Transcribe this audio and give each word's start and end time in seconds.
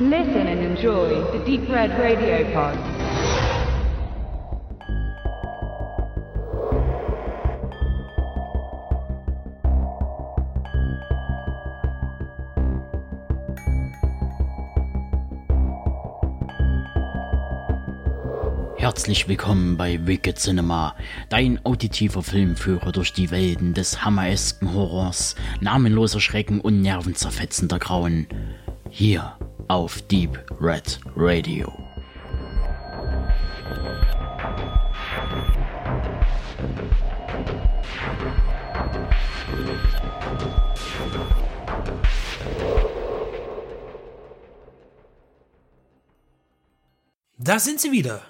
Listen 0.00 0.48
and 0.48 0.60
enjoy 0.60 1.22
the 1.30 1.38
Deep 1.44 1.68
Red 1.68 1.92
Radio 1.96 2.44
Pod. 2.52 2.76
Herzlich 18.76 19.28
willkommen 19.28 19.76
bei 19.76 20.04
Wicked 20.04 20.40
Cinema, 20.40 20.96
dein 21.28 21.64
auditiver 21.64 22.24
Filmführer 22.24 22.90
durch 22.90 23.12
die 23.12 23.30
Welten 23.30 23.74
des 23.74 24.04
hammeresken 24.04 24.74
Horrors, 24.74 25.36
namenloser 25.60 26.18
Schrecken 26.18 26.60
und 26.60 26.82
nervenzerfetzender 26.82 27.78
Grauen. 27.78 28.26
Hier 28.90 29.36
auf 29.68 30.02
Deep 30.02 30.44
Red 30.60 31.00
Radio. 31.16 31.72
Da 47.38 47.58
sind 47.58 47.80
sie 47.80 47.92
wieder. 47.92 48.22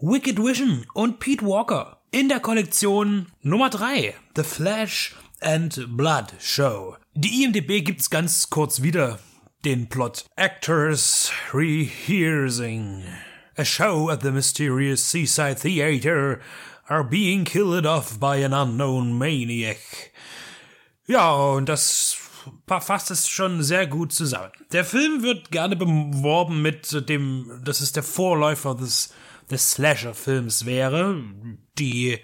Wicked 0.00 0.38
Vision 0.38 0.86
und 0.94 1.18
Pete 1.18 1.44
Walker 1.44 2.00
in 2.10 2.28
der 2.28 2.40
Kollektion 2.40 3.26
Nummer 3.40 3.70
3, 3.70 4.14
The 4.36 4.42
Flash 4.42 5.16
and 5.40 5.96
Blood 5.96 6.34
Show. 6.40 6.96
Die 7.14 7.42
IMDB 7.42 7.82
gibt's 7.82 8.10
ganz 8.10 8.50
kurz 8.50 8.82
wieder 8.82 9.18
den 9.62 9.86
Plot. 9.88 10.24
Actors 10.36 11.30
rehearsing. 11.52 13.04
A 13.56 13.64
show 13.64 14.10
at 14.10 14.22
the 14.22 14.32
mysterious 14.32 15.04
seaside 15.04 15.58
theater 15.58 16.40
are 16.88 17.04
being 17.04 17.44
killed 17.44 17.86
off 17.86 18.18
by 18.18 18.36
an 18.36 18.52
unknown 18.52 19.16
maniac. 19.16 20.12
Ja, 21.06 21.34
und 21.34 21.68
das 21.68 22.16
fasst 22.66 23.10
es 23.10 23.28
schon 23.28 23.62
sehr 23.62 23.86
gut 23.86 24.12
zusammen. 24.12 24.50
Der 24.72 24.84
Film 24.84 25.22
wird 25.22 25.50
gerne 25.50 25.76
beworben 25.76 26.62
mit 26.62 27.08
dem, 27.08 27.60
dass 27.64 27.80
es 27.80 27.92
der 27.92 28.02
Vorläufer 28.02 28.74
des, 28.74 29.12
des 29.50 29.72
Slasher-Films 29.72 30.66
wäre. 30.66 31.22
Die 31.78 32.18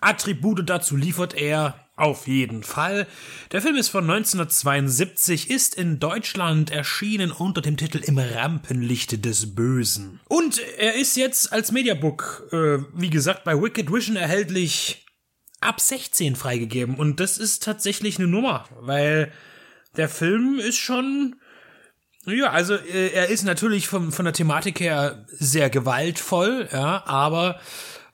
Attribute 0.00 0.68
dazu 0.68 0.96
liefert 0.96 1.34
er 1.34 1.87
auf 1.98 2.26
jeden 2.26 2.62
Fall. 2.62 3.06
Der 3.52 3.60
Film 3.60 3.76
ist 3.76 3.88
von 3.88 4.04
1972, 4.04 5.50
ist 5.50 5.74
in 5.74 5.98
Deutschland 5.98 6.70
erschienen 6.70 7.30
unter 7.30 7.60
dem 7.60 7.76
Titel 7.76 7.98
Im 7.98 8.18
Rampenlichte 8.18 9.18
des 9.18 9.54
Bösen. 9.54 10.20
Und 10.28 10.60
er 10.78 10.94
ist 10.94 11.16
jetzt 11.16 11.52
als 11.52 11.72
Mediabook, 11.72 12.48
äh, 12.52 12.78
wie 12.94 13.10
gesagt, 13.10 13.44
bei 13.44 13.60
Wicked 13.60 13.92
Vision 13.92 14.16
erhältlich 14.16 15.04
ab 15.60 15.80
16 15.80 16.36
freigegeben. 16.36 16.94
Und 16.96 17.20
das 17.20 17.38
ist 17.38 17.62
tatsächlich 17.62 18.18
eine 18.18 18.28
Nummer, 18.28 18.64
weil 18.80 19.32
der 19.96 20.08
Film 20.08 20.58
ist 20.58 20.78
schon. 20.78 21.36
Ja, 22.26 22.50
also 22.50 22.74
äh, 22.74 23.08
er 23.08 23.28
ist 23.28 23.44
natürlich 23.44 23.88
vom, 23.88 24.12
von 24.12 24.26
der 24.26 24.34
Thematik 24.34 24.80
her 24.80 25.24
sehr 25.30 25.70
gewaltvoll, 25.70 26.68
ja, 26.70 27.02
aber 27.06 27.58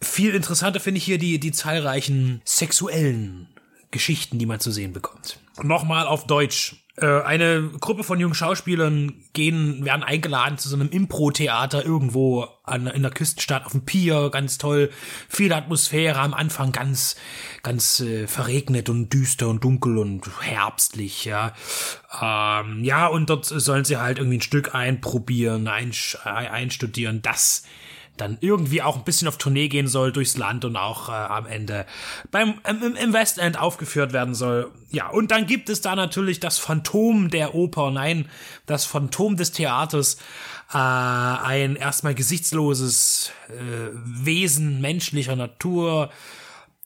viel 0.01 0.35
interessanter 0.35 0.79
finde 0.79 0.99
ich 0.99 1.05
hier 1.05 1.19
die, 1.19 1.41
die 1.41 1.51
zahlreichen 1.51 2.41
sexuellen 2.45 3.49
Geschichten, 3.95 4.39
die 4.39 4.45
man 4.45 4.61
zu 4.61 4.71
sehen 4.71 4.93
bekommt. 4.93 5.39
Nochmal 5.63 6.07
auf 6.07 6.27
Deutsch. 6.27 6.77
Äh, 6.97 7.23
eine 7.23 7.71
Gruppe 7.81 8.05
von 8.05 8.21
jungen 8.21 8.35
Schauspielern 8.35 9.15
gehen, 9.33 9.85
werden 9.85 10.03
eingeladen 10.03 10.59
zu 10.59 10.69
so 10.69 10.77
einem 10.77 10.91
Impro-Theater 10.91 11.85
irgendwo 11.85 12.49
an, 12.65 12.89
in 12.89 13.03
der 13.03 13.13
Küstenstadt 13.13 13.67
auf 13.67 13.73
dem 13.73 13.85
Pier, 13.85 14.31
ganz 14.31 14.59
toll, 14.59 14.91
viel 15.29 15.53
Atmosphäre, 15.53 16.19
am 16.19 16.35
Anfang 16.35 16.73
ganz, 16.73 17.17
ganz 17.63 18.01
äh, 18.01 18.27
verregnet 18.27 18.91
und 18.91 19.13
düster 19.13 19.49
und 19.49 19.63
dunkel 19.63 19.99
und 19.99 20.23
herbstlich, 20.41 21.25
ja. 21.25 21.55
Ähm, 22.21 22.85
ja, 22.85 23.07
und 23.07 23.31
dort 23.31 23.47
sollen 23.47 23.85
sie 23.85 23.97
halt 23.97 24.19
irgendwie 24.19 24.39
ein 24.39 24.43
Stück 24.43 24.75
einprobieren, 24.75 25.69
einstudieren, 25.69 27.23
das 27.23 27.65
dann 28.17 28.39
irgendwie 28.41 28.83
auch 28.83 28.97
ein 28.97 29.05
bisschen 29.05 29.27
auf 29.27 29.39
Tournee 29.39 29.69
gehen 29.69 29.89
soll 29.89 30.13
durchs 30.13 30.37
Land 30.37 30.65
und 30.65 30.77
auch 30.77 31.09
äh, 31.09 31.13
am 31.13 31.47
Ende 31.47 31.85
beim 32.31 32.61
im, 32.69 32.95
im 32.95 33.13
West 33.13 33.39
End 33.39 33.59
aufgeführt 33.59 34.13
werden 34.13 34.35
soll. 34.35 34.71
Ja, 34.91 35.09
und 35.09 35.31
dann 35.31 35.47
gibt 35.47 35.69
es 35.69 35.81
da 35.81 35.97
natürlich 35.97 36.39
das 36.39 36.59
Phantom 36.59 37.29
der 37.31 37.55
Oper, 37.55 37.91
nein, 37.91 38.29
das 38.67 38.85
Phantom 38.85 39.37
des 39.37 39.51
Theaters, 39.51 40.19
äh, 40.73 40.77
ein 40.77 41.75
erstmal 41.75 42.15
gesichtsloses 42.15 43.33
äh, 43.49 43.91
Wesen 44.05 44.81
menschlicher 44.81 45.35
Natur, 45.35 46.11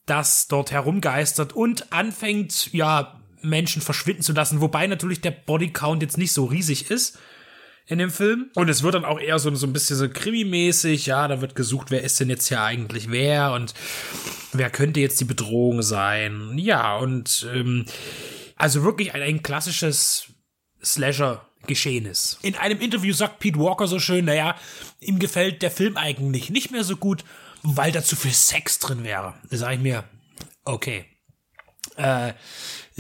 das 0.07 0.49
dort 0.49 0.71
herumgeistert 0.71 1.53
und 1.53 1.93
anfängt, 1.93 2.73
ja, 2.73 3.15
Menschen 3.43 3.83
verschwinden 3.83 4.23
zu 4.23 4.33
lassen, 4.33 4.61
wobei 4.61 4.87
natürlich 4.87 5.21
der 5.21 5.31
Bodycount 5.31 6.03
jetzt 6.03 6.19
nicht 6.19 6.33
so 6.33 6.47
riesig 6.47 6.91
ist 6.91 7.19
in 7.89 7.99
dem 7.99 8.11
Film. 8.11 8.51
Und 8.55 8.69
es 8.69 8.83
wird 8.83 8.95
dann 8.95 9.05
auch 9.05 9.19
eher 9.19 9.39
so, 9.39 9.53
so 9.55 9.67
ein 9.67 9.73
bisschen 9.73 9.97
so 9.97 10.09
krimimäßig, 10.09 11.07
ja, 11.07 11.27
da 11.27 11.41
wird 11.41 11.55
gesucht, 11.55 11.91
wer 11.91 12.03
ist 12.03 12.21
denn 12.21 12.29
jetzt 12.29 12.49
hier 12.49 12.63
eigentlich 12.63 13.11
wer 13.11 13.53
und 13.53 13.75
wer 14.53 14.71
könnte 14.71 15.01
jetzt 15.01 15.21
die 15.21 15.25
Bedrohung 15.25 15.83
sein. 15.83 16.57
Ja, 16.59 16.97
und 16.99 17.47
ähm, 17.53 17.87
also 18.57 18.85
wirklich 18.85 19.15
ein, 19.15 19.23
ein 19.23 19.43
klassisches 19.43 20.27
Slasher. 20.85 21.45
Geschehen 21.67 22.07
ist. 22.07 22.39
In 22.43 22.55
einem 22.55 22.81
Interview 22.81 23.13
sagt 23.13 23.41
Pete 23.41 23.59
Walker 23.59 23.89
so 23.89 23.99
schön, 23.99 24.27
naja, 24.27 24.55
ihm 25.01 25.19
gefällt 25.19 25.61
der 25.61 25.73
Film 25.73 25.97
eigentlich 25.97 26.51
nicht 26.51 26.71
mehr 26.71 26.85
so 26.85 26.97
gut, 26.97 27.25
weil 27.63 27.91
da 27.91 28.03
zu 28.03 28.15
viel 28.15 28.33
Sex 28.33 28.79
drin 28.79 29.03
wäre. 29.03 29.35
Da 29.51 29.57
sage 29.57 29.75
ich 29.75 29.81
mir, 29.81 30.05
okay. 30.65 31.05
Äh, 31.99 32.33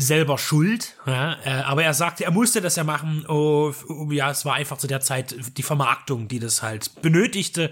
selber 0.00 0.38
schuld, 0.38 0.94
ja, 1.06 1.36
äh, 1.44 1.50
aber 1.62 1.82
er 1.82 1.92
sagte, 1.92 2.25
er 2.25 2.31
musste 2.31 2.60
das 2.60 2.76
ja 2.76 2.84
machen. 2.84 3.25
Oh, 3.28 3.72
oh, 3.88 4.10
ja, 4.12 4.31
es 4.31 4.44
war 4.44 4.54
einfach 4.54 4.78
zu 4.78 4.86
der 4.86 5.00
Zeit 5.00 5.34
die 5.56 5.64
Vermarktung, 5.64 6.28
die 6.28 6.38
das 6.38 6.62
halt 6.62 7.03
benötigte. 7.03 7.70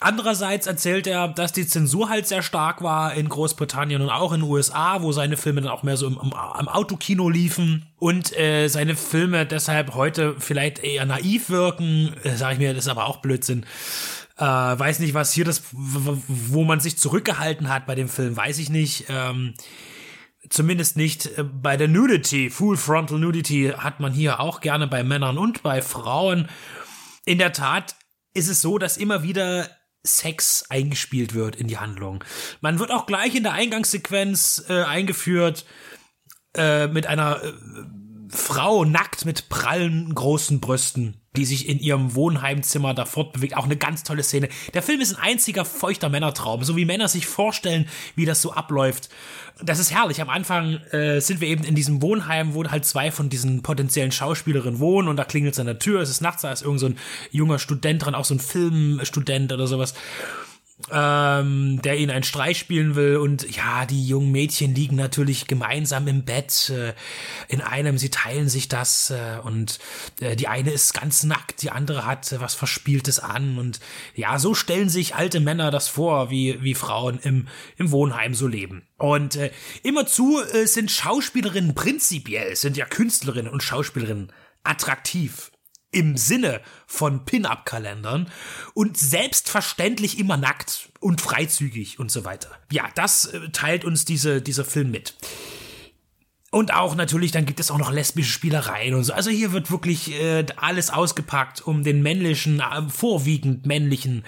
Andererseits 0.00 0.66
erzählt 0.66 1.06
er, 1.06 1.28
dass 1.28 1.52
die 1.52 1.66
Zensur 1.66 2.10
halt 2.10 2.26
sehr 2.26 2.42
stark 2.42 2.82
war 2.82 3.14
in 3.14 3.30
Großbritannien 3.30 4.02
und 4.02 4.10
auch 4.10 4.32
in 4.32 4.40
den 4.40 4.50
USA, 4.50 5.00
wo 5.00 5.12
seine 5.12 5.38
Filme 5.38 5.62
dann 5.62 5.70
auch 5.70 5.82
mehr 5.82 5.96
so 5.96 6.06
im, 6.06 6.18
im, 6.20 6.34
im 6.60 6.68
Autokino 6.68 7.30
liefen 7.30 7.86
und 7.98 8.36
äh, 8.36 8.68
seine 8.68 8.94
Filme 8.94 9.46
deshalb 9.46 9.94
heute 9.94 10.34
vielleicht 10.38 10.80
eher 10.80 11.06
naiv 11.06 11.48
wirken. 11.48 12.14
Äh, 12.22 12.36
sag 12.36 12.52
ich 12.52 12.58
mir, 12.58 12.74
das 12.74 12.84
ist 12.84 12.90
aber 12.90 13.06
auch 13.06 13.18
Blödsinn. 13.18 13.64
Äh, 14.36 14.44
weiß 14.44 14.98
nicht, 14.98 15.14
was 15.14 15.32
hier 15.32 15.46
das, 15.46 15.62
wo 15.72 16.64
man 16.64 16.80
sich 16.80 16.98
zurückgehalten 16.98 17.70
hat 17.70 17.86
bei 17.86 17.94
dem 17.94 18.10
Film, 18.10 18.36
weiß 18.36 18.58
ich 18.58 18.68
nicht. 18.68 19.06
Ähm, 19.08 19.54
Zumindest 20.50 20.96
nicht 20.96 21.26
äh, 21.38 21.44
bei 21.44 21.76
der 21.76 21.88
Nudity. 21.88 22.50
Full 22.50 22.76
Frontal 22.76 23.18
Nudity 23.18 23.72
hat 23.76 24.00
man 24.00 24.12
hier 24.12 24.40
auch 24.40 24.60
gerne 24.60 24.86
bei 24.86 25.02
Männern 25.02 25.38
und 25.38 25.62
bei 25.62 25.82
Frauen. 25.82 26.48
In 27.24 27.38
der 27.38 27.52
Tat 27.52 27.96
ist 28.34 28.48
es 28.48 28.60
so, 28.60 28.78
dass 28.78 28.96
immer 28.96 29.22
wieder 29.22 29.68
Sex 30.06 30.66
eingespielt 30.68 31.34
wird 31.34 31.56
in 31.56 31.66
die 31.66 31.78
Handlung. 31.78 32.22
Man 32.60 32.78
wird 32.78 32.90
auch 32.90 33.06
gleich 33.06 33.34
in 33.34 33.42
der 33.42 33.52
Eingangssequenz 33.52 34.66
äh, 34.68 34.82
eingeführt 34.82 35.64
äh, 36.54 36.88
mit 36.88 37.06
einer 37.06 37.42
äh, 37.42 37.52
Frau 38.34 38.84
nackt 38.84 39.24
mit 39.24 39.48
prallen 39.48 40.14
großen 40.14 40.60
Brüsten, 40.60 41.16
die 41.36 41.44
sich 41.44 41.68
in 41.68 41.78
ihrem 41.78 42.14
Wohnheimzimmer 42.14 42.94
da 42.94 43.04
fortbewegt. 43.04 43.56
Auch 43.56 43.64
eine 43.64 43.76
ganz 43.76 44.02
tolle 44.02 44.22
Szene. 44.22 44.48
Der 44.74 44.82
Film 44.82 45.00
ist 45.00 45.14
ein 45.14 45.22
einziger 45.22 45.64
feuchter 45.64 46.08
Männertraum, 46.08 46.64
so 46.64 46.76
wie 46.76 46.84
Männer 46.84 47.08
sich 47.08 47.26
vorstellen, 47.26 47.88
wie 48.16 48.26
das 48.26 48.42
so 48.42 48.52
abläuft 48.52 49.08
das 49.62 49.78
ist 49.78 49.92
herrlich. 49.92 50.20
Am 50.20 50.30
Anfang 50.30 50.78
äh, 50.90 51.20
sind 51.20 51.40
wir 51.40 51.48
eben 51.48 51.64
in 51.64 51.74
diesem 51.74 52.02
Wohnheim, 52.02 52.54
wo 52.54 52.64
halt 52.64 52.84
zwei 52.84 53.10
von 53.10 53.28
diesen 53.28 53.62
potenziellen 53.62 54.12
Schauspielerinnen 54.12 54.80
wohnen 54.80 55.08
und 55.08 55.16
da 55.16 55.24
klingelt 55.24 55.54
es 55.54 55.60
an 55.60 55.66
der 55.66 55.78
Tür, 55.78 56.00
es 56.00 56.10
ist 56.10 56.20
nachts, 56.20 56.42
da 56.42 56.52
ist 56.52 56.62
irgend 56.62 56.80
so 56.80 56.86
ein 56.86 56.98
junger 57.30 57.58
Student 57.58 58.04
dran, 58.04 58.14
auch 58.14 58.24
so 58.24 58.34
ein 58.34 58.40
Filmstudent 58.40 59.52
oder 59.52 59.66
sowas 59.66 59.94
ähm, 60.90 61.80
der 61.82 61.98
ihnen 61.98 62.10
einen 62.10 62.24
Streich 62.24 62.58
spielen 62.58 62.94
will. 62.96 63.16
Und 63.16 63.56
ja, 63.56 63.86
die 63.86 64.06
jungen 64.06 64.32
Mädchen 64.32 64.74
liegen 64.74 64.96
natürlich 64.96 65.46
gemeinsam 65.46 66.08
im 66.08 66.24
Bett 66.24 66.70
äh, 66.70 66.94
in 67.48 67.60
einem. 67.60 67.96
Sie 67.96 68.10
teilen 68.10 68.48
sich 68.48 68.68
das 68.68 69.10
äh, 69.10 69.38
und 69.42 69.78
äh, 70.20 70.36
die 70.36 70.48
eine 70.48 70.72
ist 70.72 70.92
ganz 70.92 71.22
nackt, 71.22 71.62
die 71.62 71.70
andere 71.70 72.06
hat 72.06 72.30
äh, 72.32 72.40
was 72.40 72.54
Verspieltes 72.54 73.20
an. 73.20 73.58
Und 73.58 73.80
ja, 74.14 74.38
so 74.38 74.54
stellen 74.54 74.88
sich 74.88 75.14
alte 75.14 75.40
Männer 75.40 75.70
das 75.70 75.88
vor, 75.88 76.30
wie, 76.30 76.62
wie 76.62 76.74
Frauen 76.74 77.18
im, 77.20 77.48
im 77.76 77.90
Wohnheim 77.90 78.34
so 78.34 78.46
leben. 78.46 78.82
Und 78.98 79.36
äh, 79.36 79.50
immerzu 79.82 80.40
äh, 80.42 80.66
sind 80.66 80.90
Schauspielerinnen 80.90 81.74
prinzipiell, 81.74 82.56
sind 82.56 82.76
ja 82.76 82.84
Künstlerinnen 82.84 83.52
und 83.52 83.62
Schauspielerinnen 83.62 84.32
attraktiv 84.64 85.52
im 85.94 86.16
Sinne 86.16 86.60
von 86.86 87.24
Pin-Up-Kalendern 87.24 88.30
und 88.74 88.96
selbstverständlich 88.96 90.18
immer 90.18 90.36
nackt 90.36 90.90
und 91.00 91.20
freizügig 91.20 91.98
und 91.98 92.10
so 92.10 92.24
weiter. 92.24 92.50
Ja, 92.70 92.84
das 92.94 93.26
äh, 93.26 93.50
teilt 93.50 93.84
uns 93.84 94.04
diese, 94.04 94.42
dieser 94.42 94.64
Film 94.64 94.90
mit. 94.90 95.14
Und 96.54 96.72
auch 96.72 96.94
natürlich, 96.94 97.32
dann 97.32 97.46
gibt 97.46 97.58
es 97.58 97.72
auch 97.72 97.78
noch 97.78 97.90
lesbische 97.90 98.30
Spielereien 98.30 98.94
und 98.94 99.02
so. 99.02 99.12
Also 99.12 99.28
hier 99.28 99.50
wird 99.50 99.72
wirklich 99.72 100.12
äh, 100.12 100.46
alles 100.54 100.90
ausgepackt, 100.90 101.66
um 101.66 101.82
den 101.82 102.00
männlichen, 102.00 102.60
äh, 102.60 102.88
vorwiegend 102.88 103.66
männlichen 103.66 104.24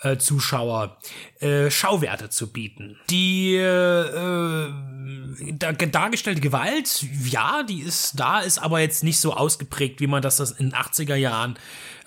äh, 0.00 0.16
Zuschauer 0.16 0.98
äh, 1.40 1.70
Schauwerte 1.70 2.30
zu 2.30 2.52
bieten. 2.52 2.98
Die 3.10 3.56
äh, 3.56 4.72
da, 5.52 5.72
dargestellte 5.72 6.40
Gewalt, 6.40 7.04
ja, 7.24 7.62
die 7.62 7.80
ist 7.80 8.18
da, 8.18 8.40
ist 8.40 8.58
aber 8.58 8.80
jetzt 8.80 9.04
nicht 9.04 9.20
so 9.20 9.34
ausgeprägt, 9.34 10.00
wie 10.00 10.06
man 10.06 10.22
das 10.22 10.38
in 10.38 10.70
den 10.70 10.78
80er 10.78 11.16
Jahren 11.16 11.58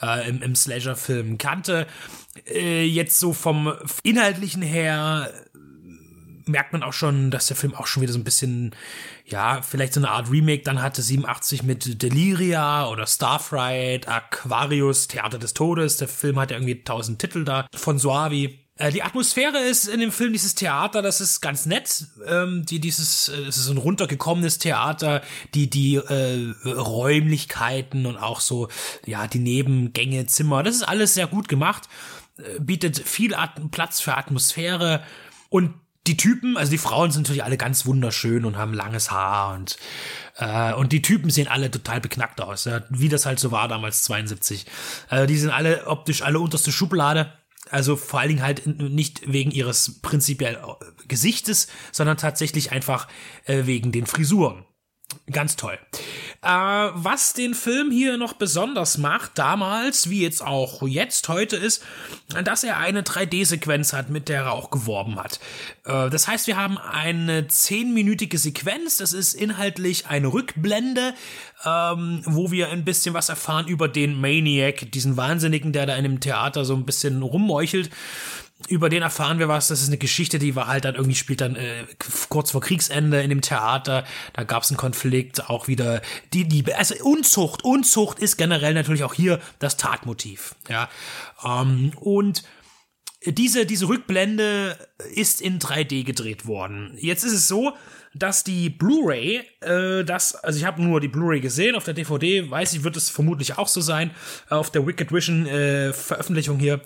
äh, 0.02 0.28
im, 0.30 0.42
im 0.42 0.56
Slasher-Film 0.56 1.38
kannte. 1.38 1.88
Äh, 2.48 2.86
jetzt 2.86 3.20
so 3.20 3.34
vom 3.34 3.74
Inhaltlichen 4.04 4.62
her 4.62 5.32
merkt 6.52 6.74
man 6.74 6.84
auch 6.84 6.94
schon, 6.94 7.32
dass 7.32 7.48
der 7.48 7.58
Film 7.58 7.74
auch 7.74 7.88
schon 7.88 8.04
wieder 8.04 8.14
so 8.14 8.20
ein 8.20 8.24
bisschen, 8.24 8.76
ja, 9.26 9.62
vielleicht 9.62 9.94
so 9.94 10.00
eine 10.00 10.10
Art 10.10 10.30
Remake 10.30 10.64
dann 10.64 10.82
hatte, 10.82 11.02
87 11.02 11.64
mit 11.64 12.02
Deliria 12.02 12.88
oder 12.88 13.08
Starfright, 13.08 14.08
Aquarius, 14.08 15.08
Theater 15.08 15.40
des 15.40 15.54
Todes. 15.54 15.98
Der 15.98 16.08
Film 16.08 16.40
hat 16.40 16.52
ja 16.52 16.58
irgendwie 16.58 16.84
tausend 16.84 17.20
Titel 17.20 17.44
da 17.44 17.68
von 17.74 17.98
Suavi. 17.98 18.62
Äh, 18.82 18.92
die 18.92 19.04
Atmosphäre 19.04 19.60
ist 19.60 19.88
in 19.88 20.00
dem 20.00 20.12
Film 20.12 20.34
dieses 20.34 20.56
Theater, 20.56 21.02
das 21.02 21.22
ist 21.22 21.42
ganz 21.42 21.66
nett. 21.66 22.06
Ähm, 22.26 22.66
die 22.66 22.80
dieses, 22.80 23.30
äh, 23.30 23.42
es 23.42 23.58
ist 23.58 23.70
ein 23.70 23.78
runtergekommenes 23.78 24.58
Theater, 24.58 25.22
die 25.54 25.70
die 25.70 25.96
äh, 25.96 26.54
Räumlichkeiten 26.66 28.06
und 28.06 28.18
auch 28.18 28.40
so 28.40 28.70
ja 29.06 29.28
die 29.28 29.40
Nebengänge, 29.40 30.26
Zimmer, 30.26 30.64
das 30.64 30.76
ist 30.76 30.84
alles 30.84 31.14
sehr 31.14 31.28
gut 31.28 31.48
gemacht, 31.48 31.90
äh, 32.38 32.60
bietet 32.60 32.98
viel 32.98 33.36
At 33.36 33.52
Platz 33.72 34.02
für 34.02 34.18
Atmosphäre 34.18 35.04
und 35.50 35.74
die 36.08 36.18
Typen, 36.18 36.58
also 36.58 36.72
die 36.72 36.78
Frauen 36.78 37.12
sind 37.12 37.24
natürlich 37.24 37.44
alle 37.44 37.58
ganz 37.58 37.86
wunderschön 37.86 38.46
und 38.46 38.58
haben 38.58 38.74
langes 38.74 39.12
Haar 39.12 39.54
und 39.54 39.78
äh, 40.38 40.74
und 40.74 40.92
die 40.92 41.02
Typen 41.02 41.30
sehen 41.30 41.48
alle 41.48 41.70
total 41.70 42.02
beknackt 42.02 42.42
aus, 42.42 42.66
ja, 42.66 42.82
wie 42.90 43.10
das 43.10 43.26
halt 43.26 43.40
so 43.40 43.52
war 43.52 43.68
damals 43.68 44.04
72. 44.04 44.66
Äh, 45.10 45.28
die 45.28 45.38
sind 45.38 45.52
alle 45.52 45.86
optisch 45.88 46.24
alle 46.24 46.40
unterste 46.40 46.72
Schublade. 46.72 47.34
Also 47.70 47.96
vor 47.96 48.20
allen 48.20 48.30
Dingen 48.30 48.42
halt 48.42 48.66
nicht 48.66 49.32
wegen 49.32 49.52
ihres 49.52 50.02
prinzipiell 50.02 50.56
äh, 50.56 51.08
Gesichtes, 51.08 51.68
sondern 51.92 52.18
tatsächlich 52.18 52.72
einfach 52.72 53.08
äh, 53.46 53.66
wegen 53.66 53.92
den 53.92 54.08
Frisuren. 54.08 54.66
Ganz 55.32 55.56
toll. 55.56 55.78
Äh, 56.42 56.48
was 56.48 57.34
den 57.34 57.54
Film 57.54 57.92
hier 57.92 58.18
noch 58.18 58.34
besonders 58.34 58.98
macht, 58.98 59.38
damals, 59.38 60.10
wie 60.10 60.22
jetzt 60.22 60.44
auch 60.46 60.82
jetzt 60.88 61.30
heute, 61.30 61.56
ist, 61.56 61.84
dass 62.44 62.64
er 62.64 62.78
eine 62.78 63.04
3D-Sequenz 63.04 63.94
hat, 63.94 64.10
mit 64.10 64.28
der 64.28 64.44
er 64.44 64.54
auch 64.54 64.72
geworben 64.72 65.18
hat. 65.18 65.40
Äh, 65.86 66.10
das 66.10 66.28
heißt, 66.28 66.48
wir 66.48 66.58
haben 66.58 66.78
eine 66.78 67.48
zehnminütige 67.48 68.38
Sequenz, 68.38 68.98
das 68.98 69.14
ist 69.14 69.34
inhaltlich 69.34 70.08
eine 70.08 70.34
Rückblende, 70.34 71.14
ähm, 71.66 72.24
wo 72.26 72.52
wir 72.52 72.70
ein 72.70 72.84
bisschen 72.84 73.14
was 73.14 73.30
erfahren 73.30 73.68
über 73.68 73.88
den 73.88 74.20
Maniac, 74.20 74.92
diesen 74.92 75.18
Wahnsinnigen, 75.18 75.74
der 75.74 75.86
da 75.86 75.96
in 75.96 76.04
dem 76.04 76.20
Theater 76.20 76.66
so 76.66 76.74
ein 76.74 76.86
bisschen 76.86 77.22
rummeuchelt 77.22 77.92
über 78.68 78.90
den 78.90 79.02
erfahren 79.02 79.40
wir 79.40 79.48
was. 79.48 79.68
Das 79.68 79.82
ist 79.82 79.88
eine 79.88 79.98
Geschichte, 79.98 80.40
die 80.40 80.56
war 80.56 80.68
halt 80.68 80.86
dann 80.86 80.96
irgendwie 80.96 81.16
spielt 81.16 81.42
dann 81.42 81.56
äh, 81.56 81.86
kurz 82.30 82.52
vor 82.52 82.62
Kriegsende 82.62 83.22
in 83.22 83.30
dem 83.30 83.42
Theater. 83.42 84.04
Da 84.34 84.44
gab 84.44 84.64
es 84.64 84.70
einen 84.70 84.78
Konflikt, 84.78 85.50
auch 85.50 85.68
wieder 85.68 86.02
die 86.34 86.44
Liebe. 86.44 86.78
Also 86.78 86.96
Unzucht, 87.04 87.64
Unzucht 87.64 88.20
ist 88.20 88.38
generell 88.38 88.74
natürlich 88.74 89.04
auch 89.04 89.14
hier 89.14 89.40
das 89.60 89.78
Tatmotiv. 89.78 90.56
Ja 90.70 90.90
ähm, 91.44 91.92
und 92.00 92.44
diese 93.26 93.66
diese 93.66 93.88
Rückblende 93.88 94.78
ist 95.14 95.42
in 95.42 95.60
3D 95.60 96.04
gedreht 96.04 96.46
worden. 96.48 96.96
Jetzt 96.98 97.24
ist 97.24 97.34
es 97.34 97.48
so, 97.48 97.74
dass 98.14 98.44
die 98.44 98.70
Blu-ray, 98.70 99.42
äh, 99.62 100.04
das, 100.04 100.36
also 100.36 100.60
ich 100.60 100.66
habe 100.66 100.82
nur 100.82 101.00
die 101.00 101.08
Blu-ray 101.08 101.40
gesehen, 101.40 101.76
auf 101.76 101.86
der 101.86 101.94
DVD, 101.94 102.50
weiß 102.50 102.74
ich, 102.74 102.84
wird 102.84 102.98
es 102.98 103.10
vermutlich 103.10 103.58
auch 103.58 103.68
so 103.68 103.80
sein, 103.80 104.12
äh, 104.50 104.56
auf 104.56 104.70
der 104.70 104.86
Wicked 104.86 105.14
Vision 105.14 105.48
äh, 105.48 105.94
Veröffentlichung 105.94 106.60
hier, 106.60 106.76
äh, 106.76 106.80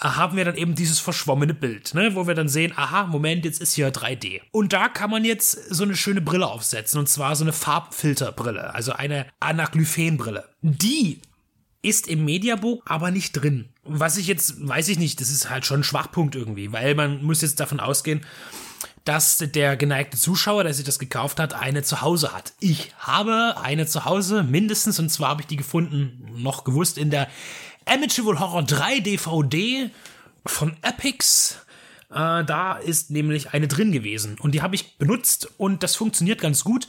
haben 0.00 0.36
wir 0.36 0.44
dann 0.44 0.56
eben 0.56 0.74
dieses 0.74 0.98
verschwommene 0.98 1.54
Bild, 1.54 1.94
ne, 1.94 2.14
wo 2.14 2.26
wir 2.26 2.34
dann 2.34 2.48
sehen, 2.48 2.72
aha, 2.74 3.06
Moment, 3.06 3.44
jetzt 3.44 3.60
ist 3.60 3.74
hier 3.74 3.92
3D. 3.92 4.40
Und 4.50 4.72
da 4.72 4.88
kann 4.88 5.10
man 5.10 5.24
jetzt 5.24 5.52
so 5.72 5.84
eine 5.84 5.94
schöne 5.94 6.20
Brille 6.20 6.46
aufsetzen, 6.46 6.98
und 6.98 7.08
zwar 7.08 7.36
so 7.36 7.44
eine 7.44 7.52
Farbfilterbrille, 7.52 8.74
also 8.74 8.92
eine 8.92 9.26
Anaglyphenbrille. 9.38 10.44
Die 10.62 11.20
ist 11.82 12.06
im 12.06 12.24
Mediabook 12.24 12.82
aber 12.86 13.10
nicht 13.10 13.32
drin. 13.32 13.68
Was 13.84 14.16
ich 14.16 14.28
jetzt, 14.28 14.66
weiß 14.66 14.88
ich 14.88 14.98
nicht, 14.98 15.20
das 15.20 15.30
ist 15.30 15.50
halt 15.50 15.66
schon 15.66 15.80
ein 15.80 15.84
Schwachpunkt 15.84 16.36
irgendwie, 16.36 16.72
weil 16.72 16.94
man 16.94 17.22
muss 17.22 17.42
jetzt 17.42 17.58
davon 17.58 17.80
ausgehen, 17.80 18.24
dass 19.04 19.38
der 19.38 19.76
geneigte 19.76 20.16
Zuschauer, 20.16 20.62
der 20.62 20.74
sich 20.74 20.84
das 20.84 21.00
gekauft 21.00 21.40
hat, 21.40 21.54
eine 21.54 21.82
zu 21.82 22.02
Hause 22.02 22.32
hat. 22.32 22.52
Ich 22.60 22.92
habe 22.98 23.56
eine 23.60 23.86
zu 23.86 24.04
Hause, 24.04 24.44
mindestens, 24.44 25.00
und 25.00 25.10
zwar 25.10 25.30
habe 25.30 25.42
ich 25.42 25.48
die 25.48 25.56
gefunden, 25.56 26.28
noch 26.36 26.62
gewusst, 26.62 26.98
in 26.98 27.10
der 27.10 27.28
Amityville 27.84 28.38
Horror 28.38 28.62
3 28.62 29.00
DVD 29.00 29.90
von 30.46 30.76
Epics. 30.82 31.58
Äh, 32.10 32.44
da 32.44 32.74
ist 32.74 33.10
nämlich 33.10 33.52
eine 33.52 33.66
drin 33.66 33.90
gewesen 33.90 34.36
und 34.38 34.52
die 34.52 34.62
habe 34.62 34.76
ich 34.76 34.98
benutzt 34.98 35.50
und 35.56 35.82
das 35.82 35.96
funktioniert 35.96 36.40
ganz 36.40 36.62
gut. 36.62 36.86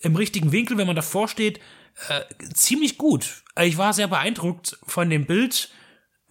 Im 0.00 0.16
richtigen 0.16 0.50
Winkel, 0.50 0.78
wenn 0.78 0.88
man 0.88 0.96
davor 0.96 1.28
steht, 1.28 1.60
äh, 2.08 2.22
ziemlich 2.54 2.98
gut. 2.98 3.42
Ich 3.60 3.76
war 3.76 3.92
sehr 3.92 4.08
beeindruckt 4.08 4.78
von 4.86 5.10
dem 5.10 5.26
Bild 5.26 5.70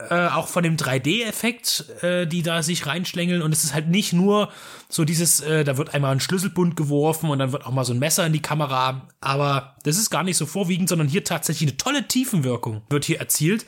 äh, 0.10 0.28
auch 0.28 0.48
von 0.48 0.64
dem 0.64 0.78
3D-Effekt, 0.78 1.86
äh, 2.02 2.26
die 2.26 2.42
da 2.42 2.64
sich 2.64 2.86
reinschlängeln. 2.86 3.42
Und 3.42 3.52
es 3.52 3.64
ist 3.64 3.74
halt 3.74 3.90
nicht 3.90 4.14
nur 4.14 4.50
so 4.90 5.06
dieses, 5.06 5.42
äh, 5.42 5.64
da 5.64 5.78
wird 5.78 5.94
einmal 5.94 6.12
ein 6.12 6.20
Schlüsselbund 6.20 6.76
geworfen 6.76 7.30
und 7.30 7.40
dann 7.40 7.52
wird 7.52 7.66
auch 7.66 7.72
mal 7.72 7.86
so 7.86 7.94
ein 7.94 8.00
Messer 8.00 8.26
in 8.26 8.34
die 8.34 8.42
Kamera. 8.42 9.08
Aber 9.20 9.76
das 9.84 9.98
ist 9.98 10.10
gar 10.10 10.24
nicht 10.24 10.38
so 10.38 10.46
vorwiegend, 10.46 10.90
sondern 10.90 11.08
hier 11.08 11.24
tatsächlich 11.24 11.70
eine 11.70 11.78
tolle 11.78 12.08
Tiefenwirkung 12.08 12.82
wird 12.90 13.06
hier 13.06 13.20
erzielt. 13.20 13.66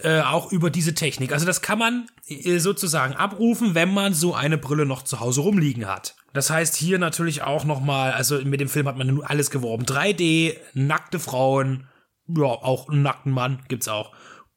Äh, 0.00 0.22
auch 0.22 0.50
über 0.50 0.70
diese 0.70 0.94
Technik. 0.94 1.32
Also 1.32 1.44
das 1.44 1.60
kann 1.60 1.78
man 1.78 2.06
äh, 2.26 2.58
sozusagen 2.58 3.14
abrufen, 3.14 3.74
wenn 3.74 3.92
man 3.92 4.14
so 4.14 4.34
eine 4.34 4.56
Brille 4.56 4.86
noch 4.86 5.02
zu 5.02 5.20
Hause 5.20 5.42
rumliegen 5.42 5.86
hat. 5.86 6.14
Das 6.32 6.48
heißt 6.48 6.76
hier 6.76 6.98
natürlich 6.98 7.42
auch 7.42 7.64
nochmal, 7.64 8.12
also 8.12 8.38
mit 8.42 8.60
dem 8.60 8.70
Film 8.70 8.88
hat 8.88 8.96
man 8.96 9.06
nur 9.08 9.28
alles 9.28 9.50
geworben. 9.50 9.84
3D, 9.84 10.56
nackte 10.72 11.18
Frauen, 11.18 11.88
ja, 12.26 12.44
auch 12.44 12.88
einen 12.88 13.02
nackten 13.02 13.32
Mann 13.32 13.60
gibt's 13.68 13.88
auch 13.88 14.12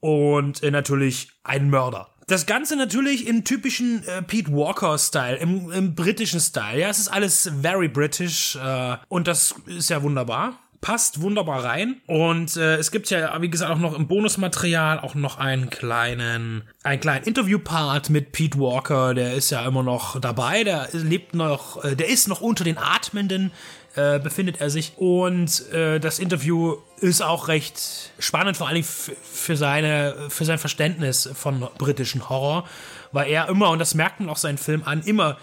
und 0.05 0.61
äh, 0.61 0.69
natürlich 0.69 1.29
ein 1.43 1.71
Mörder. 1.71 2.11
Das 2.27 2.45
Ganze 2.45 2.75
natürlich 2.75 3.27
im 3.27 3.43
typischen 3.43 4.03
äh, 4.07 4.21
Pete 4.21 4.51
Walker-Style, 4.51 5.37
im, 5.37 5.71
im, 5.71 5.95
britischen 5.95 6.39
Style. 6.39 6.79
Ja, 6.79 6.89
es 6.89 6.99
ist 6.99 7.07
alles 7.07 7.51
very 7.59 7.87
British 7.87 8.55
äh, 8.55 8.97
und 9.09 9.27
das 9.27 9.55
ist 9.65 9.89
ja 9.89 10.03
wunderbar. 10.03 10.59
Passt 10.85 11.19
wunderbar 11.19 11.63
rein. 11.63 11.95
Und 12.05 12.57
äh, 12.57 12.75
es 12.75 12.91
gibt 12.91 13.09
ja, 13.09 13.41
wie 13.41 13.49
gesagt, 13.49 13.71
auch 13.71 13.79
noch 13.79 13.97
im 13.97 14.07
Bonusmaterial 14.07 14.99
auch 14.99 15.15
noch 15.15 15.39
einen 15.39 15.71
kleinen, 15.71 16.61
einen 16.83 16.99
kleinen 16.99 17.25
Interview-Part 17.25 18.11
mit 18.11 18.31
Pete 18.31 18.59
Walker. 18.59 19.15
Der 19.15 19.33
ist 19.33 19.49
ja 19.49 19.65
immer 19.65 19.81
noch 19.81 20.21
dabei. 20.21 20.63
Der 20.63 20.87
lebt 20.91 21.33
noch, 21.33 21.83
äh, 21.83 21.95
der 21.95 22.07
ist 22.07 22.27
noch 22.27 22.39
unter 22.39 22.63
den 22.63 22.77
Atmenden 22.77 23.51
äh, 23.95 24.19
befindet 24.19 24.61
er 24.61 24.69
sich. 24.69 24.93
Und 24.97 25.71
äh, 25.71 25.99
das 25.99 26.19
Interview 26.19 26.75
ist 26.99 27.23
auch 27.23 27.47
recht 27.47 28.11
spannend, 28.19 28.55
vor 28.55 28.67
allem 28.67 28.83
für, 28.83 29.57
seine, 29.57 30.15
für 30.29 30.45
sein 30.45 30.59
Verständnis 30.59 31.27
von 31.33 31.67
britischen 31.79 32.29
Horror, 32.29 32.67
weil 33.11 33.31
er 33.31 33.49
immer, 33.49 33.71
und 33.71 33.79
das 33.79 33.95
merkt 33.95 34.19
man 34.19 34.29
auch 34.29 34.37
seinen 34.37 34.59
Film 34.59 34.83
an, 34.85 35.01
immer 35.01 35.37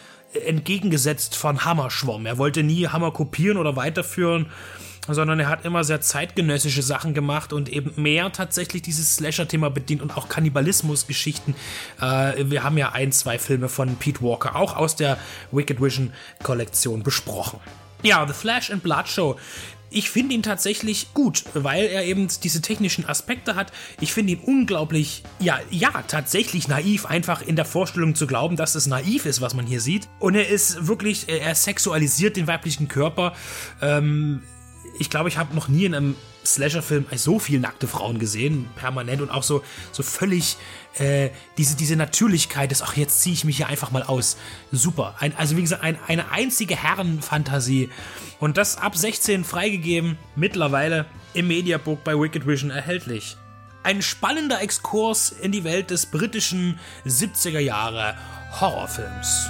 entgegengesetzt 0.47 1.35
von 1.35 1.65
Hammer 1.65 1.91
schwamm. 1.91 2.27
Er 2.27 2.39
wollte 2.39 2.63
nie 2.63 2.87
Hammer 2.87 3.11
kopieren 3.11 3.59
oder 3.59 3.75
weiterführen, 3.75 4.47
sondern 5.09 5.41
er 5.41 5.49
hat 5.49 5.65
immer 5.65 5.85
sehr 5.85 6.01
zeitgenössische 6.01 6.83
Sachen 6.83 7.15
gemacht 7.15 7.53
und 7.53 7.69
eben 7.69 7.93
mehr 7.97 8.33
tatsächlich 8.33 8.83
dieses 8.83 9.17
Slasher-Thema 9.17 9.71
bedient 9.71 10.03
und 10.03 10.17
auch 10.17 10.29
Kannibalismus-Geschichten. 10.29 11.55
Äh, 12.01 12.45
wir 12.47 12.63
haben 12.63 12.79
ja 12.79 12.93
ein, 12.93 13.13
zwei 13.13 13.39
Filme 13.39 13.69
von 13.69 13.97
Pete 13.97 14.23
Walker 14.23 14.57
auch 14.57 14.77
aus 14.77 14.97
der 14.97 15.19
Wicked 15.51 15.81
Vision-Kollektion 15.81 17.03
besprochen. 17.03 17.59
Ja, 18.03 18.27
The 18.27 18.35
Flash 18.35 18.71
and 18.71 18.83
Blood 18.83 19.09
Show. 19.09 19.37
Ich 19.95 20.09
finde 20.09 20.35
ihn 20.35 20.43
tatsächlich 20.43 21.13
gut, 21.13 21.45
weil 21.53 21.85
er 21.85 22.05
eben 22.05 22.27
diese 22.43 22.63
technischen 22.63 23.07
Aspekte 23.07 23.57
hat. 23.57 23.73
Ich 24.01 24.15
finde 24.15 24.33
ihn 24.33 24.39
unglaublich, 24.39 25.23
ja, 25.39 25.61
ja, 25.71 25.91
tatsächlich 26.09 26.67
naiv, 26.67 27.05
einfach 27.05 27.43
in 27.43 27.57
der 27.57 27.67
Vorstellung 27.67 28.15
zu 28.15 28.27
glauben, 28.27 28.57
dass 28.57 28.75
es 28.75 28.87
naiv 28.87 29.27
ist, 29.27 29.43
was 29.43 29.55
man 29.55 29.67
hier 29.67 29.83
sieht. 29.83 30.09
Und 30.19 30.35
er 30.35 30.49
ist 30.49 30.87
wirklich, 30.87 31.29
er 31.29 31.55
sexualisiert 31.55 32.37
den 32.37 32.47
weiblichen 32.47 32.89
Körper. 32.89 33.35
Ähm, 33.83 34.43
ich 34.99 35.11
glaube, 35.11 35.29
ich 35.29 35.39
habe 35.39 35.55
noch 35.55 35.69
nie 35.69 35.85
in 35.85 35.95
einem 35.95 36.17
Slasher-Film 36.45 37.07
so 37.15 37.39
viel 37.39 37.61
nackte 37.61 37.87
Frauen 37.87 38.19
gesehen, 38.19 38.69
permanent 38.77 39.23
und 39.23 39.31
auch 39.31 39.43
so, 39.43 39.63
so 39.93 40.03
völlig 40.03 40.57
äh, 40.99 41.31
diese, 41.57 41.77
diese 41.77 41.97
Natürlichkeit 41.97 42.71
des, 42.71 42.83
ach, 42.83 42.97
jetzt 42.97 43.23
ziehe 43.23 43.35
ich 43.35 43.45
mich 43.45 43.57
hier 43.57 43.69
einfach 43.69 43.91
mal 43.91 44.03
aus. 44.03 44.37
Super. 44.71 45.15
Ein, 45.21 45.37
also, 45.37 45.57
wie 45.57 45.63
gesagt, 45.63 45.83
ein, 45.83 45.99
eine 46.07 46.31
einzige 46.31 46.77
Herrenfantasie. 46.77 47.91
Und 48.41 48.57
das 48.57 48.79
ab 48.79 48.97
16 48.97 49.45
freigegeben, 49.45 50.19
mittlerweile 50.37 51.07
im 51.35 51.49
Mediabook 51.49 52.05
bei 52.05 52.19
Wicked 52.19 52.47
Vision 52.47 52.71
erhältlich. 52.71 53.37
Ein 53.85 54.03
spannender 54.03 54.61
Exkurs 54.61 55.31
in 55.31 55.53
die 55.53 55.65
Welt 55.65 55.91
des 55.91 56.07
britischen 56.07 56.79
70er 57.05 57.59
Jahre 57.59 58.17
Horrorfilms. 58.61 59.49